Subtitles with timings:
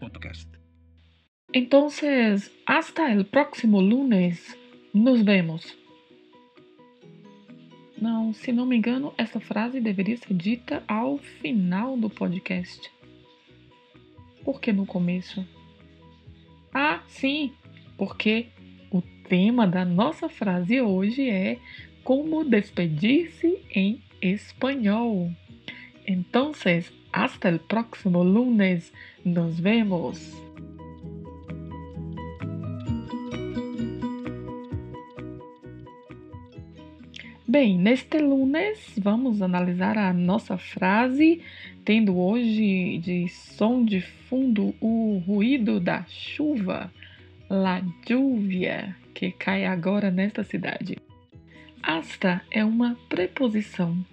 [0.00, 0.48] Podcast.
[1.52, 4.58] Entonces, hasta el próximo lunes.
[4.92, 5.76] Nos vemos.
[8.00, 12.90] Não, se não me engano, essa frase deveria ser dita ao final do podcast.
[14.44, 15.46] Por que no começo?
[16.74, 17.52] Ah, sim,
[17.96, 18.48] porque
[18.90, 21.58] o tema da nossa frase hoje é
[22.02, 25.30] como despedir-se em espanhol.
[26.04, 28.92] Entonces, hasta el próximo lunes.
[29.24, 30.20] Nos vemos.
[37.48, 41.40] Bem, neste lunes vamos analisar a nossa frase,
[41.86, 46.92] tendo hoje de som de fundo o ruído da chuva,
[47.48, 50.98] la lluvia, que cai agora nesta cidade.
[51.82, 54.04] Hasta é uma preposição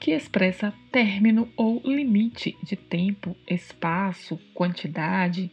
[0.00, 5.50] que expressa término ou limite de tempo, espaço, quantidade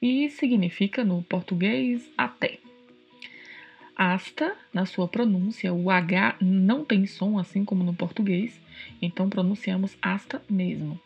[0.00, 2.58] e significa no português até.
[3.96, 8.60] Hasta, na sua pronúncia, o H não tem som, assim como no português,
[9.00, 11.00] então pronunciamos hasta mesmo.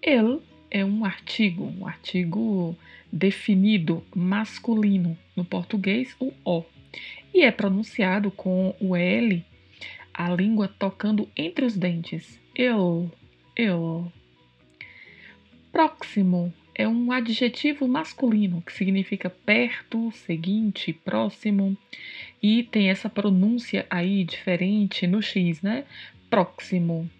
[0.00, 0.40] El
[0.70, 2.76] é um artigo, um artigo
[3.12, 6.64] definido masculino, no português o O,
[7.34, 9.44] e é pronunciado com o L
[10.14, 12.40] a língua tocando entre os dentes.
[12.54, 13.10] Eu,
[13.56, 14.10] eu.
[15.72, 21.76] Próximo é um adjetivo masculino que significa perto, seguinte, próximo
[22.40, 25.84] e tem essa pronúncia aí diferente no X, né?
[26.30, 27.10] Próximo.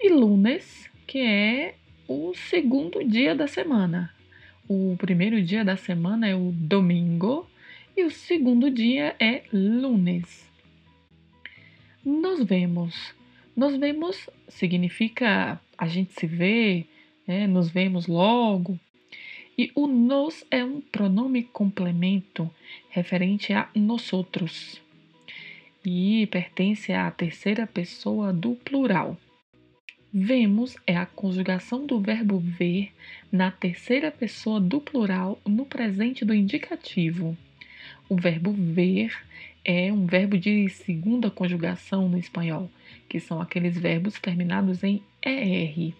[0.00, 1.74] E lunes, que é
[2.06, 4.14] o segundo dia da semana.
[4.68, 7.48] O primeiro dia da semana é o domingo
[7.96, 10.46] e o segundo dia é lunes
[12.06, 13.12] nos vemos.
[13.56, 16.86] Nos vemos significa a gente se vê,
[17.26, 17.48] né?
[17.48, 18.78] nos vemos logo.
[19.58, 22.48] E o nos é um pronome complemento
[22.90, 24.80] referente a nós outros
[25.84, 29.16] e pertence à terceira pessoa do plural.
[30.12, 32.92] Vemos é a conjugação do verbo ver
[33.32, 37.36] na terceira pessoa do plural no presente do indicativo.
[38.08, 39.12] O verbo ver
[39.68, 42.70] é um verbo de segunda conjugação no espanhol,
[43.08, 45.92] que são aqueles verbos terminados em ER.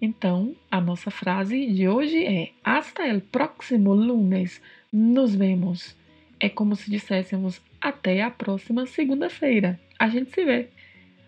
[0.00, 4.62] Então, a nossa frase de hoje é: Hasta el próximo lunes
[4.92, 5.96] nos vemos.
[6.38, 9.80] É como se disséssemos até a próxima segunda-feira.
[9.98, 10.68] A gente se vê.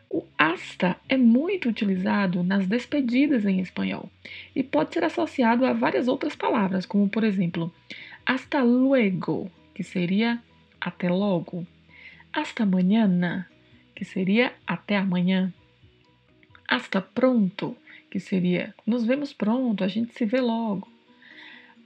[0.08, 4.08] O hasta é muito utilizado nas despedidas em espanhol
[4.54, 7.72] e pode ser associado a várias outras palavras, como por exemplo,
[8.24, 10.42] hasta luego, que seria
[10.81, 11.66] até logo.
[12.33, 13.49] Hasta mañana,
[13.94, 15.53] que seria até amanhã.
[16.69, 17.77] Hasta pronto,
[18.11, 20.89] que seria nos vemos pronto, a gente se vê logo.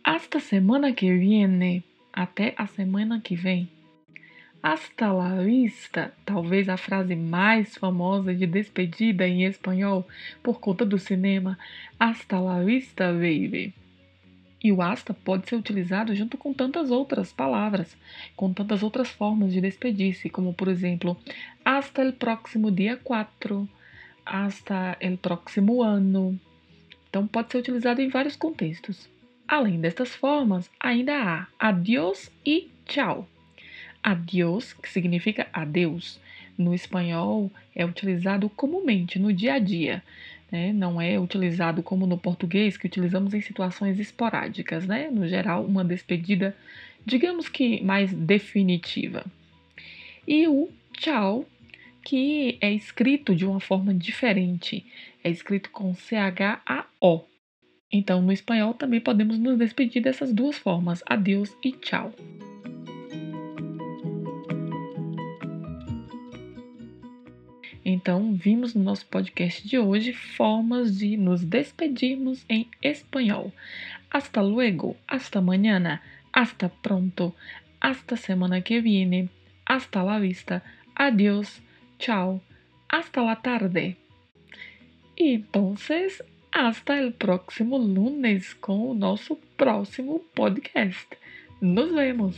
[0.05, 3.69] Hasta semana que viene, até a semana que vem.
[4.63, 10.07] Hasta la vista, talvez a frase mais famosa de despedida em espanhol
[10.43, 11.59] por conta do cinema.
[11.99, 13.75] Hasta la vista, baby.
[14.63, 17.97] E o hasta pode ser utilizado junto com tantas outras palavras,
[18.37, 21.17] com tantas outras formas de despedir-se, como por exemplo,
[21.65, 23.69] hasta el próximo dia 4,
[24.25, 26.39] hasta el próximo ano.
[27.09, 29.09] Então pode ser utilizado em vários contextos.
[29.49, 33.29] Além destas formas, ainda há adiós e tchau.
[34.03, 36.21] Adiós, que significa adeus,
[36.57, 40.03] no espanhol é utilizado comumente no dia a dia,
[40.53, 40.73] né?
[40.73, 45.11] não é utilizado como no português, que utilizamos em situações esporádicas, né?
[45.11, 46.55] no geral, uma despedida,
[47.07, 49.25] digamos que mais definitiva.
[50.29, 51.47] E o tchau,
[52.05, 54.85] que é escrito de uma forma diferente,
[55.25, 57.25] é escrito com C-H-A-O.
[57.91, 62.13] Então, no espanhol também podemos nos despedir dessas duas formas, adeus e tchau.
[67.85, 73.53] Então, vimos no nosso podcast de hoje formas de nos despedirmos em espanhol.
[74.11, 76.01] Hasta luego, hasta mañana,
[76.33, 77.35] hasta pronto,
[77.81, 79.29] hasta semana que viene,
[79.67, 80.63] hasta la vista,
[80.95, 81.61] adiós,
[81.99, 82.41] chao,
[82.89, 83.97] hasta la tarde.
[85.17, 85.75] E então,
[86.53, 91.09] hasta el próximo lunes com o nosso próximo podcast.
[91.61, 92.37] Nos vemos!